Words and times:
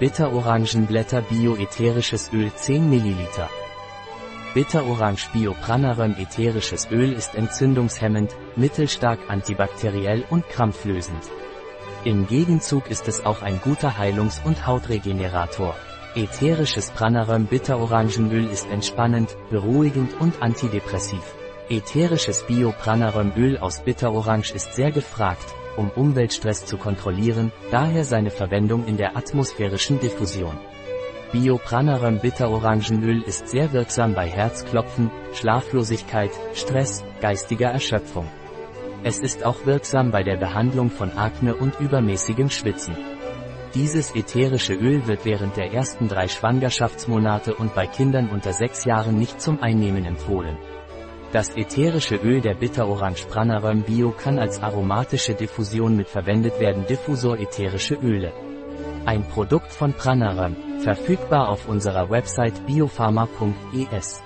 Bitterorangenblätter 0.00 1.20
Bio-ätherisches 1.20 2.30
Öl 2.32 2.50
10 2.54 2.88
ml. 2.88 3.28
Bitterorange 4.54 5.28
Bio 5.34 5.52
Pranaröm 5.52 6.16
ätherisches 6.18 6.90
Öl 6.90 7.12
ist 7.12 7.34
entzündungshemmend, 7.34 8.34
mittelstark 8.56 9.18
antibakteriell 9.28 10.24
und 10.30 10.48
krampflösend. 10.48 11.22
Im 12.04 12.26
Gegenzug 12.26 12.90
ist 12.90 13.08
es 13.08 13.26
auch 13.26 13.42
ein 13.42 13.60
guter 13.62 13.98
Heilungs- 13.98 14.40
und 14.42 14.66
Hautregenerator. 14.66 15.76
Ätherisches 16.14 16.90
Pranaröm 16.92 17.44
Bitterorangenöl 17.44 18.46
ist 18.46 18.70
entspannend, 18.70 19.36
beruhigend 19.50 20.18
und 20.18 20.40
antidepressiv. 20.40 21.34
Ätherisches 21.68 22.44
Bio-Pranarömöl 22.44 23.58
aus 23.58 23.80
Bitterorange 23.80 24.54
ist 24.54 24.72
sehr 24.72 24.92
gefragt, 24.92 25.54
um 25.76 25.90
Umweltstress 25.90 26.66
zu 26.66 26.76
kontrollieren, 26.76 27.52
daher 27.70 28.04
seine 28.04 28.30
Verwendung 28.30 28.86
in 28.86 28.96
der 28.96 29.16
atmosphärischen 29.16 30.00
Diffusion. 30.00 30.58
Biopranarum 31.32 32.18
Bitterorangenöl 32.18 33.22
ist 33.22 33.48
sehr 33.48 33.72
wirksam 33.72 34.14
bei 34.14 34.28
Herzklopfen, 34.28 35.10
Schlaflosigkeit, 35.32 36.32
Stress, 36.54 37.04
geistiger 37.20 37.68
Erschöpfung. 37.68 38.26
Es 39.04 39.18
ist 39.18 39.44
auch 39.44 39.64
wirksam 39.64 40.10
bei 40.10 40.22
der 40.22 40.36
Behandlung 40.36 40.90
von 40.90 41.12
Akne 41.16 41.54
und 41.54 41.78
übermäßigem 41.78 42.50
Schwitzen. 42.50 42.96
Dieses 43.74 44.14
ätherische 44.16 44.74
Öl 44.74 45.06
wird 45.06 45.24
während 45.24 45.56
der 45.56 45.72
ersten 45.72 46.08
drei 46.08 46.26
Schwangerschaftsmonate 46.26 47.54
und 47.54 47.74
bei 47.74 47.86
Kindern 47.86 48.28
unter 48.28 48.52
sechs 48.52 48.84
Jahren 48.84 49.16
nicht 49.16 49.40
zum 49.40 49.62
Einnehmen 49.62 50.04
empfohlen. 50.04 50.58
Das 51.32 51.50
ätherische 51.56 52.16
Öl 52.16 52.40
der 52.40 52.54
Bitterorange 52.54 53.24
Pranarum 53.30 53.82
Bio 53.82 54.10
kann 54.10 54.40
als 54.40 54.60
aromatische 54.60 55.34
Diffusion 55.34 55.96
mit 55.96 56.08
verwendet 56.08 56.58
werden. 56.58 56.86
Diffusor 56.86 57.38
ätherische 57.38 57.94
Öle. 57.94 58.32
Ein 59.06 59.22
Produkt 59.22 59.72
von 59.72 59.92
Pranarum, 59.92 60.56
verfügbar 60.80 61.48
auf 61.48 61.68
unserer 61.68 62.10
Website 62.10 62.66
biopharma.es. 62.66 64.22